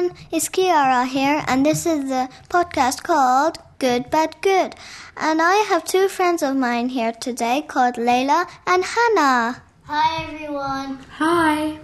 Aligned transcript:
everyone. 0.00 0.16
It's 0.30 0.48
Kiara 0.48 1.06
here, 1.06 1.42
and 1.46 1.64
this 1.64 1.86
is 1.86 2.08
the 2.08 2.28
podcast 2.48 3.02
called 3.02 3.58
Good 3.78 4.10
Bad 4.10 4.36
Good. 4.40 4.74
And 5.16 5.42
I 5.42 5.56
have 5.68 5.84
two 5.84 6.08
friends 6.08 6.42
of 6.42 6.56
mine 6.56 6.88
here 6.88 7.12
today 7.12 7.62
called 7.66 7.94
Layla 7.96 8.48
and 8.66 8.84
Hannah. 8.84 9.62
Hi 9.84 10.24
everyone. 10.24 10.98
Hi. 11.18 11.78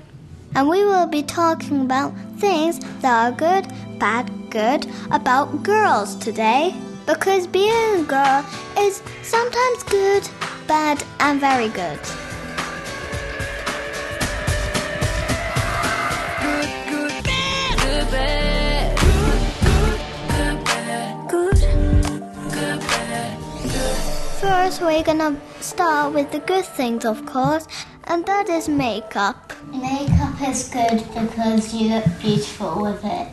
And 0.55 0.69
we 0.69 0.85
will 0.85 1.07
be 1.07 1.23
talking 1.23 1.83
about 1.83 2.15
things 2.39 2.79
that 3.01 3.13
are 3.13 3.33
good, 3.33 3.67
bad, 3.99 4.31
good 4.51 4.87
about 5.11 5.63
girls 5.63 6.17
today. 6.17 6.75
Because 7.07 7.47
being 7.47 8.01
a 8.01 8.05
girl 8.05 8.45
is 8.79 9.03
sometimes 9.23 9.83
good, 9.85 10.29
bad, 10.67 11.05
and 11.21 11.41
very 11.41 11.69
good. 11.69 12.01
First, 24.47 24.81
we're 24.81 25.03
gonna 25.03 25.37
start 25.61 26.15
with 26.15 26.31
the 26.31 26.39
good 26.39 26.65
things, 26.65 27.05
of 27.05 27.27
course, 27.27 27.67
and 28.05 28.25
that 28.27 28.49
is 28.49 28.69
makeup. 28.69 29.53
Makeup 29.73 30.41
is 30.41 30.69
good 30.69 31.03
because 31.13 31.75
you 31.75 31.89
look 31.89 32.05
beautiful 32.21 32.81
with 32.81 33.05
it. 33.05 33.27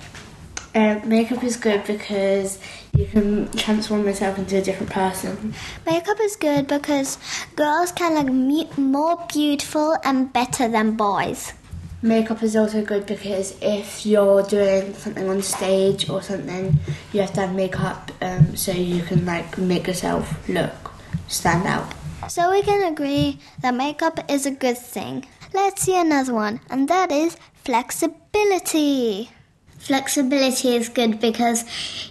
Uh, 0.74 1.06
makeup 1.06 1.44
is 1.44 1.56
good 1.56 1.84
because 1.86 2.58
you 2.98 3.06
can 3.06 3.48
transform 3.52 4.06
yourself 4.08 4.40
into 4.40 4.58
a 4.58 4.62
different 4.64 4.92
person. 4.92 5.54
Makeup 5.86 6.20
is 6.20 6.36
good 6.36 6.66
because 6.66 7.20
girls 7.56 7.92
can 7.92 8.16
look 8.16 8.34
me- 8.34 8.70
more 8.76 9.24
beautiful 9.32 9.96
and 10.04 10.34
better 10.34 10.68
than 10.68 10.96
boys. 10.96 11.54
Makeup 12.02 12.42
is 12.42 12.56
also 12.56 12.84
good 12.84 13.06
because 13.06 13.56
if 13.62 14.04
you're 14.04 14.42
doing 14.42 14.96
something 14.96 15.30
on 15.30 15.44
stage 15.44 16.10
or 16.10 16.24
something, 16.24 16.80
you 17.12 17.22
have 17.22 17.34
to 17.34 17.42
have 17.42 17.56
makeup 17.56 18.12
um, 18.20 18.56
so 18.56 18.72
you 18.72 19.04
can 19.04 19.28
like 19.28 19.60
make 19.60 19.86
yourself 19.86 20.50
look 20.50 20.93
stand 21.34 21.68
out. 21.68 21.94
So 22.30 22.52
we 22.52 22.62
can 22.62 22.92
agree 22.92 23.40
that 23.62 23.74
makeup 23.74 24.20
is 24.30 24.46
a 24.46 24.52
good 24.52 24.78
thing. 24.78 25.26
Let's 25.54 25.84
see 25.84 26.00
another 26.00 26.34
one, 26.34 26.62
and 26.70 26.88
that 26.88 27.12
is 27.12 27.38
flexibility. 27.64 29.30
Flexibility 29.78 30.76
is 30.76 30.88
good 30.88 31.20
because 31.20 31.66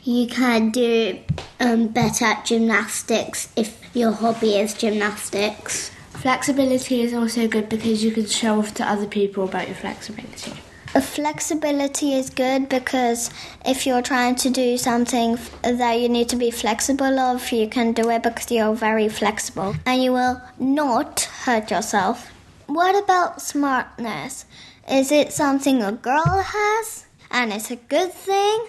you 0.04 0.26
can 0.26 0.70
do 0.70 1.18
um, 1.58 1.88
better 1.88 2.26
at 2.26 2.44
gymnastics 2.44 3.48
if 3.56 3.80
your 3.96 4.12
hobby 4.12 4.56
is 4.56 4.74
gymnastics. 4.74 5.90
Flexibility 6.10 7.00
is 7.00 7.14
also 7.14 7.48
good 7.48 7.68
because 7.68 8.04
you 8.04 8.12
can 8.12 8.26
show 8.26 8.58
off 8.58 8.74
to 8.74 8.84
other 8.84 9.06
people 9.06 9.44
about 9.44 9.66
your 9.66 9.76
flexibility. 9.76 10.52
Flexibility 11.00 12.12
is 12.14 12.28
good 12.28 12.68
because 12.68 13.30
if 13.64 13.86
you're 13.86 14.02
trying 14.02 14.34
to 14.36 14.50
do 14.50 14.76
something 14.76 15.38
that 15.62 15.94
you 16.00 16.08
need 16.08 16.28
to 16.28 16.36
be 16.36 16.50
flexible 16.50 17.18
of, 17.18 17.50
you 17.50 17.66
can 17.66 17.92
do 17.92 18.10
it 18.10 18.22
because 18.22 18.50
you're 18.50 18.74
very 18.74 19.08
flexible 19.08 19.74
and 19.86 20.02
you 20.02 20.12
will 20.12 20.42
not 20.58 21.22
hurt 21.44 21.70
yourself. 21.70 22.30
What 22.66 23.02
about 23.02 23.40
smartness? 23.40 24.44
Is 24.90 25.10
it 25.10 25.32
something 25.32 25.82
a 25.82 25.92
girl 25.92 26.42
has 26.44 27.06
and 27.30 27.52
it's 27.52 27.70
a 27.70 27.76
good 27.76 28.12
thing? 28.12 28.66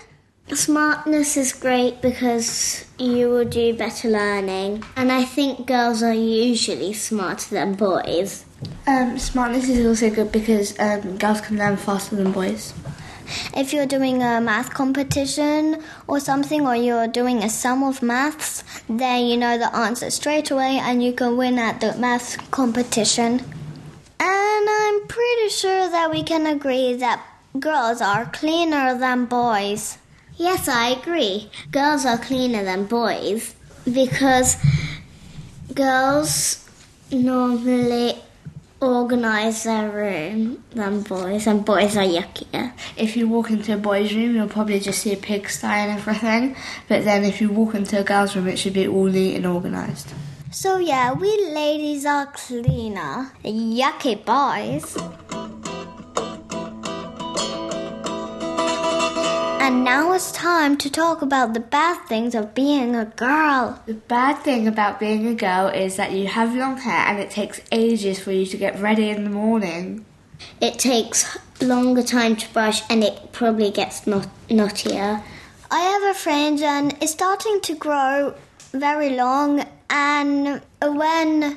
Smartness 0.52 1.38
is 1.38 1.53
great 1.53 2.02
because 2.02 2.86
you 2.99 3.30
will 3.30 3.45
do 3.45 3.73
better 3.75 4.09
learning, 4.09 4.83
and 4.95 5.11
I 5.11 5.23
think 5.23 5.66
girls 5.66 6.03
are 6.03 6.13
usually 6.13 6.94
smarter 6.94 7.55
than 7.55 7.75
boys. 7.75 8.45
Um, 8.85 9.17
smartness 9.17 9.69
is 9.69 9.85
also 9.85 10.13
good 10.13 10.31
because 10.33 10.77
um, 10.80 11.17
girls 11.17 11.39
can 11.41 11.58
learn 11.58 11.77
faster 11.77 12.17
than 12.17 12.33
boys. 12.33 12.73
If 13.55 13.73
you're 13.73 13.85
doing 13.85 14.22
a 14.22 14.41
math 14.41 14.73
competition 14.73 15.81
or 16.08 16.19
something, 16.19 16.67
or 16.67 16.75
you're 16.75 17.07
doing 17.07 17.41
a 17.41 17.50
sum 17.50 17.81
of 17.81 18.03
maths, 18.03 18.63
then 18.89 19.25
you 19.25 19.38
know 19.38 19.57
the 19.57 19.73
answer 19.73 20.11
straight 20.11 20.52
away 20.52 20.78
and 20.78 21.02
you 21.02 21.13
can 21.13 21.38
win 21.38 21.57
at 21.57 21.79
the 21.79 21.95
math 21.95 22.51
competition. 22.51 23.39
And 24.19 24.69
I'm 24.69 25.07
pretty 25.07 25.50
sure 25.50 25.89
that 25.89 26.12
we 26.12 26.22
can 26.22 26.45
agree 26.45 26.94
that 26.95 27.25
girls 27.59 28.01
are 28.01 28.25
cleaner 28.25 28.97
than 28.97 29.25
boys. 29.25 29.97
Yes, 30.38 30.67
I 30.67 30.89
agree. 30.89 31.49
Girls 31.71 32.05
are 32.05 32.17
cleaner 32.17 32.63
than 32.63 32.85
boys 32.85 33.55
because 33.85 34.57
girls 35.73 36.67
normally 37.11 38.16
organise 38.81 39.63
their 39.63 39.89
room 39.89 40.63
than 40.71 41.01
boys, 41.01 41.47
and 41.47 41.63
boys 41.63 41.95
are 41.95 42.03
yuckier. 42.03 42.73
If 42.97 43.16
you 43.16 43.27
walk 43.29 43.49
into 43.49 43.73
a 43.73 43.77
boy's 43.77 44.13
room, 44.13 44.35
you'll 44.35 44.49
probably 44.49 44.79
just 44.79 45.01
see 45.01 45.13
a 45.13 45.17
pigsty 45.17 45.67
and 45.67 45.91
everything. 45.99 46.55
But 46.89 47.05
then 47.05 47.23
if 47.23 47.39
you 47.39 47.50
walk 47.50 47.75
into 47.75 48.00
a 48.00 48.03
girl's 48.03 48.35
room, 48.35 48.47
it 48.47 48.57
should 48.57 48.73
be 48.73 48.88
all 48.88 49.05
neat 49.05 49.35
and 49.35 49.45
organised. 49.45 50.13
So, 50.51 50.77
yeah, 50.77 51.13
we 51.13 51.29
ladies 51.51 52.05
are 52.05 52.27
cleaner. 52.27 53.31
Yucky 53.44 54.23
boys. 54.23 54.97
And 59.63 59.85
now 59.85 60.12
it's 60.12 60.34
time 60.34 60.75
to 60.79 60.90
talk 60.90 61.22
about 61.22 61.53
the 61.53 61.62
bad 61.62 62.06
things 62.09 62.35
of 62.35 62.53
being 62.53 62.97
a 62.97 63.06
girl. 63.06 63.81
The 63.85 63.94
bad 63.94 64.44
thing 64.44 64.68
about 64.68 65.00
being 65.00 65.25
a 65.25 65.34
girl 65.34 65.68
is 65.68 65.96
that 65.96 66.12
you 66.12 66.28
have 66.28 66.53
long 66.53 66.75
hair 66.75 67.07
and 67.07 67.18
it 67.18 67.31
takes 67.31 67.62
ages 67.72 68.19
for 68.19 68.34
you 68.34 68.46
to 68.47 68.57
get 68.57 68.78
ready 68.81 69.09
in 69.09 69.24
the 69.24 69.29
morning. 69.29 70.03
It 70.59 70.79
takes 70.79 71.38
longer 71.62 72.03
time 72.03 72.35
to 72.35 72.51
brush 72.51 72.81
and 72.90 73.06
it 73.06 73.31
probably 73.31 73.72
gets 73.72 74.06
not- 74.06 74.28
knottier. 74.50 75.24
I 75.72 75.80
have 75.80 76.13
a 76.13 76.19
fringe 76.19 76.62
and 76.62 76.97
it's 77.01 77.13
starting 77.13 77.62
to 77.62 77.74
grow 77.74 78.35
very 78.74 79.12
long 79.12 79.66
and 79.90 80.62
when 80.81 81.56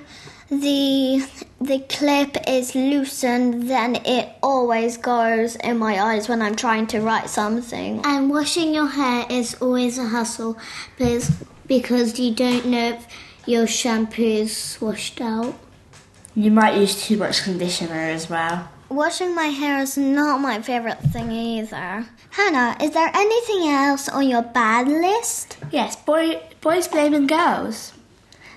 the 0.48 1.28
the 1.60 1.80
clip 1.88 2.36
is 2.46 2.74
loosened 2.74 3.68
then 3.68 3.96
it 4.04 4.28
always 4.42 4.96
goes 4.96 5.56
in 5.56 5.78
my 5.78 6.00
eyes 6.00 6.28
when 6.28 6.42
I'm 6.42 6.54
trying 6.54 6.86
to 6.88 7.00
write 7.00 7.28
something. 7.30 8.00
And 8.04 8.30
washing 8.30 8.74
your 8.74 8.86
hair 8.86 9.26
is 9.28 9.54
always 9.60 9.98
a 9.98 10.06
hustle 10.06 10.56
because, 10.98 11.30
because 11.66 12.18
you 12.18 12.34
don't 12.34 12.66
know 12.66 12.90
if 12.90 13.06
your 13.46 13.66
shampoo 13.66 14.22
is 14.22 14.78
washed 14.80 15.20
out. 15.20 15.58
You 16.34 16.50
might 16.50 16.76
use 16.76 17.02
too 17.02 17.16
much 17.16 17.42
conditioner 17.42 17.94
as 17.94 18.28
well. 18.28 18.68
Washing 18.88 19.34
my 19.34 19.46
hair 19.46 19.80
is 19.80 19.96
not 19.96 20.40
my 20.40 20.60
favorite 20.60 21.00
thing 21.00 21.32
either. 21.32 22.06
Hannah, 22.30 22.76
is 22.80 22.92
there 22.92 23.10
anything 23.14 23.68
else 23.68 24.08
on 24.08 24.28
your 24.28 24.42
bad 24.42 24.86
list? 24.86 25.56
Yes, 25.72 25.96
boy, 25.96 26.40
boys 26.60 26.86
blaming 26.86 27.26
girls. 27.26 27.94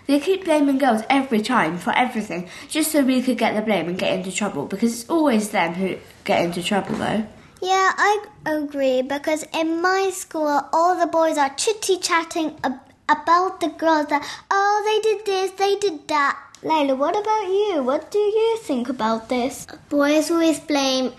They 0.10 0.20
keep 0.20 0.46
blaming 0.46 0.80
girls 0.80 1.04
every 1.08 1.40
time 1.40 1.78
for 1.78 1.96
everything, 1.96 2.50
just 2.68 2.92
so 2.92 3.04
we 3.04 3.22
could 3.22 3.38
get 3.38 3.54
the 3.54 3.62
blame 3.62 3.88
and 3.88 3.96
get 3.96 4.18
into 4.18 4.32
trouble, 4.32 4.66
because 4.66 5.02
it's 5.02 5.08
always 5.08 5.50
them 5.50 5.76
who 5.76 5.98
get 6.24 6.44
into 6.44 6.64
trouble, 6.64 6.96
though. 6.96 7.28
Yeah, 7.62 7.92
I 7.96 8.26
agree 8.44 9.04
because 9.04 9.46
in 9.54 9.84
my 9.84 10.10
school, 10.12 10.62
all 10.74 11.00
the 11.00 11.06
boys 11.06 11.38
are 11.38 11.54
chitty 11.54 12.00
chatting 12.00 12.58
ab- 12.64 12.80
about 13.08 13.60
the 13.60 13.68
girls 13.68 14.08
that, 14.08 14.28
oh, 14.50 14.82
they 14.84 15.10
did 15.12 15.26
this, 15.28 15.52
they 15.52 15.76
did 15.76 16.08
that. 16.08 16.40
Layla, 16.64 16.98
what 16.98 17.16
about 17.16 17.44
you? 17.44 17.84
What 17.84 18.10
do 18.10 18.18
you 18.18 18.58
think 18.64 18.90
about 18.90 19.30
this? 19.30 19.68
Boys 19.90 20.32
always 20.32 20.60
blame 20.60 21.14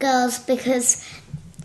girls 0.00 0.40
because 0.40 1.08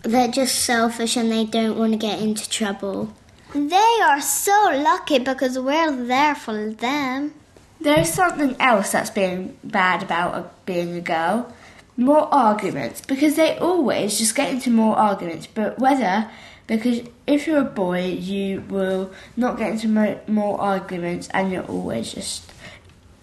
they're 0.04 0.28
just 0.28 0.64
selfish 0.64 1.16
and 1.16 1.28
they 1.28 1.44
don't 1.44 1.76
want 1.76 1.90
to 1.90 1.98
get 1.98 2.20
into 2.20 2.48
trouble. 2.48 3.12
They 3.54 4.00
are 4.04 4.20
so 4.20 4.70
lucky 4.74 5.18
because 5.18 5.58
we're 5.58 5.94
there 5.94 6.34
for 6.34 6.70
them. 6.70 7.34
There's 7.80 8.10
something 8.12 8.56
else 8.58 8.92
that's 8.92 9.10
being 9.10 9.58
bad 9.62 10.02
about 10.02 10.64
being 10.64 10.96
a 10.96 11.00
girl. 11.00 11.52
More 11.96 12.32
arguments, 12.32 13.02
because 13.02 13.36
they 13.36 13.58
always 13.58 14.18
just 14.18 14.34
get 14.34 14.50
into 14.50 14.70
more 14.70 14.96
arguments, 14.96 15.46
but 15.46 15.78
whether, 15.78 16.30
because 16.66 17.02
if 17.26 17.46
you're 17.46 17.60
a 17.60 17.64
boy, 17.64 18.06
you 18.06 18.62
will 18.68 19.12
not 19.36 19.58
get 19.58 19.72
into 19.72 19.88
mo- 19.88 20.20
more 20.26 20.58
arguments 20.58 21.28
and 21.34 21.52
you're 21.52 21.64
always 21.64 22.14
just, 22.14 22.50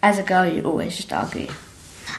as 0.03 0.19
a 0.19 0.23
girl, 0.23 0.45
you 0.45 0.61
always 0.61 0.95
just 0.95 1.11
argue. 1.11 1.47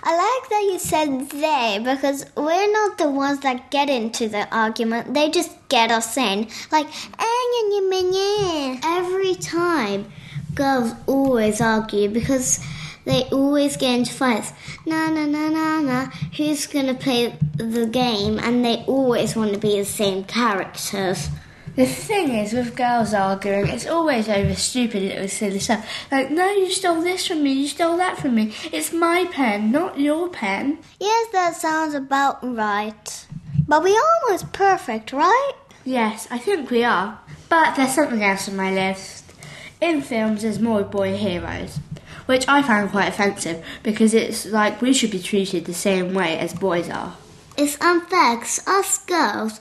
I 0.02 0.16
like 0.16 0.48
that 0.50 0.68
you 0.70 0.78
said 0.78 1.30
they 1.30 1.80
because 1.82 2.26
we're 2.36 2.72
not 2.72 2.98
the 2.98 3.10
ones 3.10 3.40
that 3.40 3.70
get 3.70 3.88
into 3.88 4.28
the 4.28 4.48
argument. 4.54 5.14
They 5.14 5.30
just 5.30 5.50
get 5.68 5.90
us 5.90 6.16
in. 6.16 6.48
Like, 6.70 6.86
eh, 7.18 8.80
every 8.82 9.34
time, 9.34 10.10
girls 10.54 10.92
always 11.06 11.60
argue 11.60 12.08
because 12.08 12.60
they 13.04 13.24
always 13.32 13.76
get 13.76 13.98
into 13.98 14.12
fights. 14.12 14.52
Na 14.86 15.08
na 15.10 15.26
na 15.26 15.48
na 15.48 15.80
na. 15.80 16.06
Who's 16.36 16.66
gonna 16.66 16.94
play 16.94 17.36
the 17.56 17.86
game? 17.86 18.38
And 18.38 18.64
they 18.64 18.84
always 18.86 19.34
want 19.36 19.52
to 19.52 19.58
be 19.58 19.78
the 19.78 19.84
same 19.84 20.24
characters. 20.24 21.28
The 21.76 21.86
thing 21.86 22.34
is, 22.34 22.52
with 22.52 22.76
girls 22.76 23.14
arguing, 23.14 23.68
it's 23.68 23.86
always 23.86 24.28
over 24.28 24.54
stupid 24.54 25.02
little 25.02 25.28
silly 25.28 25.60
stuff. 25.60 25.88
Like, 26.10 26.30
no, 26.30 26.50
you 26.50 26.70
stole 26.70 27.00
this 27.00 27.26
from 27.26 27.42
me, 27.42 27.52
you 27.52 27.68
stole 27.68 27.96
that 27.98 28.18
from 28.18 28.34
me. 28.34 28.52
It's 28.72 28.92
my 28.92 29.26
pen, 29.30 29.70
not 29.70 29.98
your 29.98 30.28
pen. 30.28 30.78
Yes, 30.98 31.28
that 31.32 31.56
sounds 31.56 31.94
about 31.94 32.38
right. 32.42 33.26
But 33.68 33.84
we're 33.84 34.02
almost 34.24 34.52
perfect, 34.52 35.12
right? 35.12 35.52
Yes, 35.84 36.26
I 36.30 36.38
think 36.38 36.70
we 36.70 36.82
are. 36.82 37.20
But 37.48 37.76
there's 37.76 37.94
something 37.94 38.22
else 38.22 38.48
on 38.48 38.56
my 38.56 38.72
list. 38.72 39.32
In 39.80 40.02
films, 40.02 40.42
there's 40.42 40.58
more 40.58 40.82
boy 40.82 41.16
heroes, 41.16 41.78
which 42.26 42.46
I 42.48 42.62
find 42.62 42.90
quite 42.90 43.08
offensive 43.08 43.64
because 43.82 44.12
it's 44.12 44.44
like 44.44 44.82
we 44.82 44.92
should 44.92 45.10
be 45.10 45.22
treated 45.22 45.64
the 45.64 45.74
same 45.74 46.14
way 46.14 46.36
as 46.36 46.52
boys 46.52 46.90
are. 46.90 47.16
It's 47.56 47.80
unfair 47.80 48.36
because 48.36 48.66
us 48.66 48.98
girls 49.04 49.60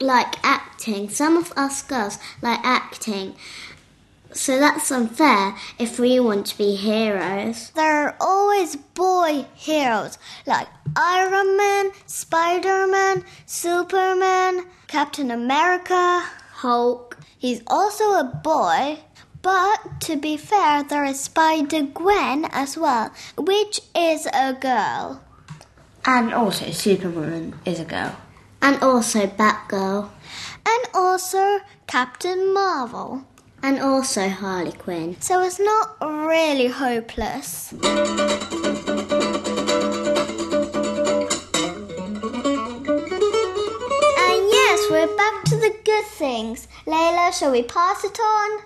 like 0.00 0.44
acting. 0.44 1.08
Some 1.08 1.36
of 1.36 1.52
us 1.56 1.82
girls 1.82 2.18
like 2.42 2.60
acting. 2.62 3.34
So 4.32 4.58
that's 4.58 4.90
unfair 4.90 5.56
if 5.78 5.98
we 5.98 6.20
want 6.20 6.46
to 6.46 6.58
be 6.58 6.76
heroes. 6.76 7.70
There 7.70 8.08
are 8.08 8.16
always 8.20 8.76
boy 8.76 9.46
heroes 9.54 10.18
like 10.44 10.68
Iron 10.94 11.56
Man, 11.56 11.90
Spider 12.04 12.86
Man, 12.86 13.24
Superman, 13.46 14.66
Captain 14.88 15.30
America, 15.30 16.22
Hulk. 16.52 17.16
He's 17.38 17.62
also 17.66 18.04
a 18.12 18.24
boy. 18.24 18.98
But 19.40 20.00
to 20.00 20.16
be 20.16 20.36
fair, 20.36 20.82
there 20.82 21.04
is 21.04 21.20
Spider 21.20 21.82
Gwen 21.82 22.46
as 22.46 22.76
well, 22.76 23.12
which 23.38 23.80
is 23.94 24.26
a 24.34 24.52
girl. 24.52 25.22
And 26.04 26.34
also, 26.34 26.70
Superwoman 26.72 27.54
is 27.64 27.80
a 27.80 27.84
girl. 27.84 28.16
And 28.60 28.82
also 28.82 29.26
Batgirl. 29.68 30.10
And 30.66 30.84
also 30.94 31.60
Captain 31.86 32.52
Marvel. 32.52 33.24
And 33.62 33.80
also 33.80 34.28
Harley 34.28 34.72
Quinn. 34.72 35.16
So 35.20 35.42
it's 35.42 35.58
not 35.58 35.96
really 36.00 36.68
hopeless. 36.68 37.72
And 37.72 37.82
yes, 44.52 44.90
we're 44.90 45.16
back 45.16 45.44
to 45.44 45.56
the 45.56 45.74
good 45.84 46.04
things. 46.06 46.68
Layla, 46.86 47.32
shall 47.32 47.52
we 47.52 47.62
pass 47.62 48.04
it 48.04 48.18
on? 48.20 48.60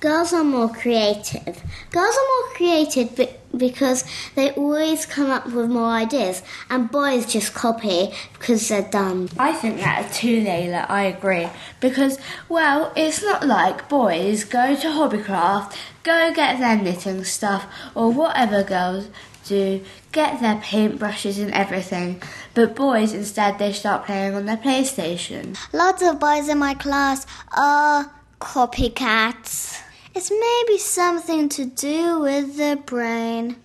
Girls 0.00 0.32
are 0.32 0.42
more 0.42 0.68
creative. 0.68 1.62
Girls 1.90 2.16
are 2.16 2.28
more 2.28 2.54
creative 2.54 3.14
be- 3.14 3.28
because 3.56 4.04
they 4.34 4.50
always 4.52 5.06
come 5.06 5.30
up 5.30 5.46
with 5.46 5.70
more 5.70 5.90
ideas, 5.90 6.42
and 6.70 6.90
boys 6.90 7.30
just 7.32 7.54
copy 7.54 8.12
because 8.34 8.68
they're 8.68 8.82
dumb. 8.82 9.28
I 9.38 9.52
think 9.52 9.78
that 9.78 10.12
too, 10.12 10.42
Layla. 10.42 10.88
I 10.88 11.04
agree. 11.04 11.48
Because, 11.80 12.18
well, 12.48 12.92
it's 12.96 13.22
not 13.22 13.46
like 13.46 13.88
boys 13.88 14.44
go 14.44 14.74
to 14.74 14.88
Hobbycraft, 14.88 15.76
go 16.02 16.32
get 16.34 16.58
their 16.58 16.76
knitting 16.76 17.24
stuff, 17.24 17.66
or 17.94 18.10
whatever 18.10 18.62
girls 18.62 19.08
do, 19.44 19.84
get 20.12 20.40
their 20.40 20.56
paintbrushes 20.56 21.40
and 21.42 21.52
everything. 21.52 22.22
But 22.54 22.76
boys, 22.76 23.12
instead, 23.12 23.58
they 23.58 23.72
start 23.72 24.06
playing 24.06 24.34
on 24.34 24.46
their 24.46 24.56
PlayStation. 24.56 25.56
Lots 25.72 26.02
of 26.02 26.20
boys 26.20 26.48
in 26.48 26.58
my 26.58 26.74
class 26.74 27.26
are 27.56 28.10
copycats. 28.40 29.80
It's 30.14 30.30
maybe 30.30 30.78
something 30.78 31.48
to 31.50 31.64
do 31.64 32.20
with 32.20 32.58
the 32.58 32.78
brain. 32.84 33.56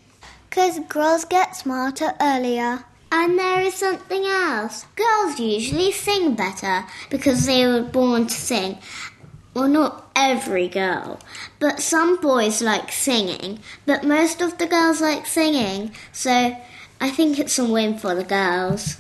Because 0.50 0.80
girls 0.88 1.26
get 1.26 1.58
smarter 1.58 2.14
earlier. 2.22 2.86
And 3.12 3.38
there 3.38 3.62
is 3.62 3.76
something 3.76 4.24
else. 4.24 4.86
Girls 4.96 5.40
usually 5.40 5.92
sing 5.92 6.36
better 6.36 6.86
because 7.10 7.46
they 7.46 7.68
were 7.68 7.82
born 7.82 8.28
to 8.28 8.34
sing. 8.34 8.78
Well, 9.54 9.68
not 9.68 10.10
every 10.16 10.68
girl, 10.68 11.20
but 11.60 11.82
some 11.82 12.22
boys 12.22 12.62
like 12.62 12.92
singing, 12.92 13.60
but 13.86 14.04
most 14.04 14.42
of 14.42 14.58
the 14.58 14.68
girls 14.68 15.02
like 15.02 15.26
singing, 15.26 15.92
so 16.12 16.56
I 17.02 17.10
think 17.10 17.40
it's 17.40 17.58
a 17.58 17.66
win 17.66 17.98
for 17.98 18.14
the 18.14 18.24
girls. 18.24 18.98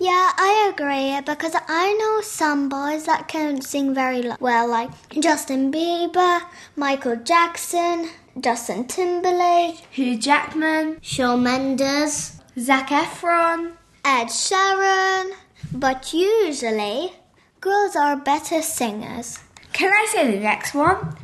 Yeah, 0.00 0.32
I 0.36 0.72
agree 0.72 1.20
because 1.20 1.54
I 1.68 1.92
know 1.92 2.22
some 2.22 2.68
boys 2.68 3.04
that 3.04 3.28
can 3.28 3.60
sing 3.60 3.94
very 3.94 4.24
well, 4.40 4.66
like 4.66 4.90
Justin 5.20 5.70
Bieber, 5.70 6.40
Michael 6.74 7.16
Jackson, 7.16 8.08
Justin 8.40 8.86
Timberlake, 8.86 9.76
Hugh 9.90 10.18
Jackman, 10.18 10.98
Shawn 11.02 11.42
Mendes, 11.42 12.40
Zac 12.58 12.88
Efron. 12.88 13.72
Ed 14.04 14.28
Sheeran. 14.28 15.32
But 15.72 16.12
usually, 16.12 17.12
girls 17.60 17.94
are 17.94 18.16
better 18.16 18.62
singers. 18.62 19.38
Can 19.72 19.92
I 19.92 20.06
say 20.10 20.30
the 20.32 20.40
next 20.40 20.74
one? 20.74 21.16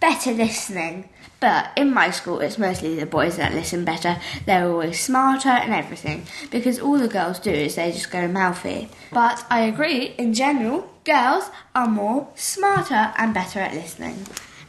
Better 0.00 0.32
listening. 0.32 1.08
But 1.44 1.72
in 1.76 1.92
my 1.92 2.10
school, 2.10 2.40
it's 2.40 2.56
mostly 2.56 2.98
the 2.98 3.04
boys 3.04 3.36
that 3.36 3.52
listen 3.52 3.84
better. 3.84 4.16
They're 4.46 4.66
always 4.66 4.98
smarter 4.98 5.50
and 5.50 5.74
everything 5.74 6.26
because 6.50 6.80
all 6.80 6.96
the 6.96 7.06
girls 7.06 7.38
do 7.38 7.50
is 7.50 7.74
they 7.74 7.92
just 7.92 8.10
go 8.10 8.26
mouthy. 8.26 8.88
But 9.12 9.44
I 9.50 9.60
agree, 9.60 10.14
in 10.16 10.32
general, 10.32 10.88
girls 11.04 11.50
are 11.74 11.86
more 11.86 12.28
smarter 12.34 13.12
and 13.18 13.34
better 13.34 13.60
at 13.60 13.74
listening. 13.74 14.24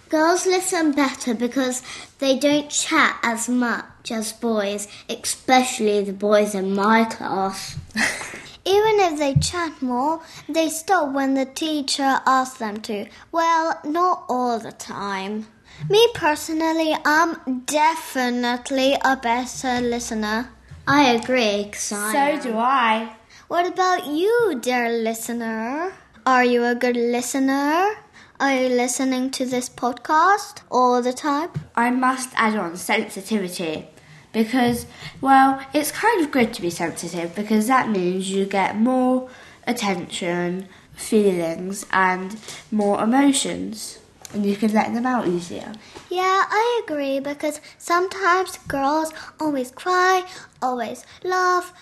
Girls 0.10 0.46
listen 0.46 0.92
better 0.92 1.34
because 1.34 1.82
they 2.20 2.38
don't 2.38 2.70
chat 2.70 3.20
as 3.24 3.48
much 3.48 4.12
as 4.12 4.34
boys, 4.34 4.90
especially 5.08 6.04
the 6.04 6.12
boys 6.12 6.54
in 6.54 6.76
my 6.76 7.06
class. 7.06 7.78
Even 8.66 9.00
if 9.00 9.18
they 9.18 9.36
chat 9.36 9.82
more, 9.82 10.22
they 10.50 10.68
stop 10.68 11.14
when 11.14 11.36
the 11.36 11.46
teacher 11.46 12.20
asks 12.26 12.60
them 12.60 12.82
to. 12.82 13.08
Well, 13.32 13.80
not 13.86 14.26
all 14.28 14.60
the 14.60 14.74
time. 14.74 15.48
Me 15.90 16.08
personally, 16.14 16.96
I'm 17.06 17.62
definitely 17.62 18.98
a 19.04 19.16
better 19.18 19.82
listener. 19.82 20.50
I 20.88 21.12
agree, 21.12 21.72
I 21.72 21.72
So 21.74 22.40
do 22.42 22.58
I. 22.58 23.16
What 23.48 23.68
about 23.68 24.08
you, 24.08 24.60
dear 24.62 24.90
listener? 24.90 25.94
Are 26.26 26.44
you 26.44 26.64
a 26.64 26.76
good 26.76 26.96
listener? 26.96 27.96
Are 28.40 28.54
you 28.54 28.70
listening 28.70 29.32
to 29.32 29.46
this 29.46 29.70
podcast 29.70 30.62
all 30.72 31.02
the 31.02 31.14
time? 31.14 31.50
I 31.76 31.92
must 31.92 32.30
add 32.36 32.58
on 32.58 32.78
sensitivity 32.78 33.88
because, 34.34 34.88
well, 35.22 35.62
it's 35.74 35.92
kind 35.92 36.22
of 36.24 36.32
good 36.32 36.54
to 36.56 36.62
be 36.62 36.70
sensitive 36.70 37.36
because 37.36 37.68
that 37.68 37.90
means 37.90 38.32
you 38.32 38.46
get 38.46 38.76
more 38.76 39.30
attention, 39.68 40.68
feelings, 40.94 41.86
and 41.92 42.36
more 42.72 43.02
emotions, 43.04 44.00
and 44.36 44.46
you 44.46 44.56
can 44.56 44.72
let 44.74 44.94
them 44.94 45.06
out 45.06 45.28
easier. 45.28 45.72
Yeah, 46.10 46.44
I 46.50 46.82
agree 46.84 47.20
because 47.20 47.62
sometimes 47.78 48.58
girls 48.68 49.14
always 49.40 49.72
cry, 49.72 50.24
always 50.62 51.06
laugh, 51.24 51.74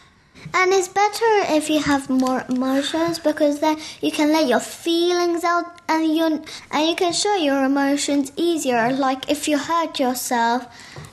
and 0.54 0.72
it's 0.72 0.88
better 0.88 1.32
if 1.58 1.70
you 1.70 1.80
have 1.80 2.10
more 2.10 2.44
emotions 2.50 3.20
because 3.20 3.60
then 3.60 3.78
you 4.02 4.12
can 4.12 4.32
let 4.32 4.48
your 4.48 4.60
feelings 4.60 5.44
out 5.44 5.82
and 5.88 6.16
you 6.16 6.44
and 6.72 6.90
you 6.90 6.96
can 6.96 7.14
show 7.14 7.36
your 7.36 7.64
emotions 7.64 8.32
easier. 8.36 8.92
Like 8.92 9.30
if 9.30 9.48
you 9.48 9.58
hurt 9.58 10.00
yourself, 10.00 10.68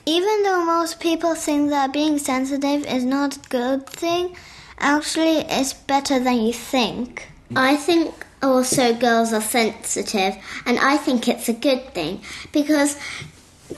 even 0.05 0.43
though 0.43 0.63
most 0.65 0.99
people 0.99 1.35
think 1.35 1.69
that 1.69 1.93
being 1.93 2.17
sensitive 2.17 2.85
is 2.85 3.03
not 3.03 3.37
a 3.37 3.49
good 3.49 3.87
thing, 3.87 4.35
actually 4.79 5.39
it's 5.49 5.73
better 5.73 6.19
than 6.19 6.41
you 6.41 6.53
think. 6.53 7.29
I 7.55 7.75
think 7.75 8.13
also 8.41 8.93
girls 8.93 9.33
are 9.33 9.41
sensitive, 9.41 10.35
and 10.65 10.79
I 10.79 10.97
think 10.97 11.27
it's 11.27 11.49
a 11.49 11.53
good 11.53 11.93
thing 11.93 12.21
because 12.51 12.97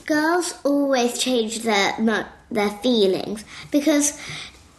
girls 0.05 0.55
always 0.63 1.19
change 1.19 1.59
their 1.59 1.95
their 2.51 2.69
feelings 2.69 3.43
because 3.71 4.19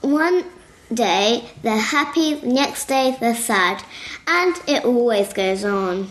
one 0.01 0.45
day 0.93 1.45
they're 1.63 1.77
happy, 1.77 2.35
the 2.35 2.47
next 2.47 2.87
day 2.87 3.17
they're 3.21 3.35
sad, 3.35 3.83
and 4.27 4.55
it 4.67 4.85
always 4.85 5.33
goes 5.33 5.65
on. 5.65 6.09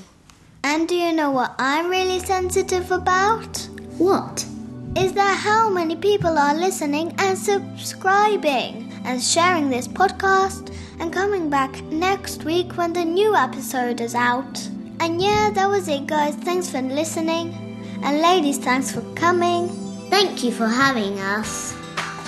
And 0.64 0.88
do 0.88 0.96
you 0.96 1.12
know 1.12 1.32
what 1.32 1.56
I'm 1.60 1.90
really 1.90 2.20
sensitive 2.20 2.92
about? 2.92 3.58
What? 3.98 4.46
is 4.96 5.14
that 5.14 5.40
how 5.40 5.70
many 5.70 5.96
people 5.96 6.38
are 6.38 6.54
listening 6.54 7.14
and 7.18 7.38
subscribing 7.38 8.93
and 9.04 9.22
sharing 9.22 9.70
this 9.70 9.88
podcast 9.88 10.74
and 11.00 11.12
coming 11.12 11.50
back 11.50 11.82
next 11.86 12.44
week 12.44 12.78
when 12.78 12.94
the 12.94 13.06
new 13.06 13.36
episode 13.36 14.02
is 14.02 14.16
out. 14.16 14.70
And 15.00 15.22
yeah, 15.22 15.52
that 15.54 15.70
was 15.70 15.88
it, 15.88 16.08
guys. 16.08 16.36
Thanks 16.36 16.70
for 16.70 16.82
listening. 16.82 17.54
And 18.04 18.22
ladies, 18.22 18.58
thanks 18.58 18.92
for 18.92 19.02
coming. 19.16 19.70
Thank 20.10 20.44
you 20.44 20.52
for 20.52 20.68
having 20.68 21.20
us. 21.20 21.74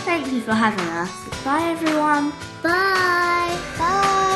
Thank 0.06 0.32
you 0.32 0.42
for 0.42 0.54
having 0.54 0.88
us. 0.88 1.44
Bye, 1.44 1.70
everyone. 1.72 2.32
Bye. 2.62 3.58
Bye. 3.78 4.35